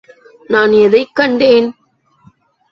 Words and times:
நான் 0.47 0.71
எதைக் 0.71 1.15
கண்டேன்? 1.15 1.75